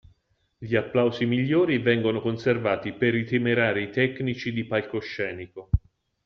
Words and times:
Gli 0.57 0.75
applausi 0.75 1.27
migliori 1.27 1.77
vengono 1.77 2.21
conservati 2.21 2.91
per 2.93 3.13
i 3.13 3.23
temerari 3.23 3.91
tecnici 3.91 4.51
di 4.51 4.65
palcoscenico. 4.65 5.69